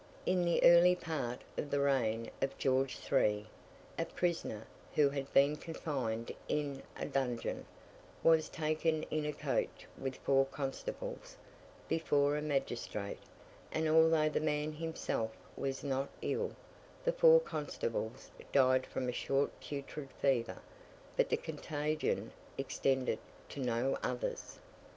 In 0.25 0.45
the 0.45 0.63
early 0.63 0.95
part 0.95 1.43
of 1.59 1.69
the 1.69 1.79
reign 1.79 2.31
of 2.41 2.57
George 2.57 2.97
III., 3.13 3.45
a 3.99 4.05
prisoner 4.05 4.65
who 4.95 5.11
had 5.11 5.31
been 5.31 5.57
confined 5.57 6.31
in 6.47 6.81
a 6.97 7.05
dungeon, 7.05 7.67
was 8.23 8.49
taken 8.49 9.03
in 9.11 9.27
a 9.27 9.31
coach 9.31 9.85
with 9.99 10.15
four 10.15 10.45
constables 10.47 11.37
before 11.87 12.35
a 12.35 12.41
magistrate; 12.41 13.19
and 13.71 13.87
although 13.87 14.27
the 14.29 14.39
man 14.39 14.71
himself 14.73 15.33
was 15.55 15.83
not 15.83 16.09
ill, 16.23 16.55
the 17.05 17.13
four 17.13 17.39
constables 17.39 18.31
died 18.51 18.87
from 18.87 19.07
a 19.07 19.11
short 19.11 19.51
putrid 19.59 20.09
fever; 20.19 20.63
but 21.15 21.29
the 21.29 21.37
contagion 21.37 22.31
extended 22.57 23.19
to 23.49 23.59
no 23.59 23.95
others. 24.01 24.57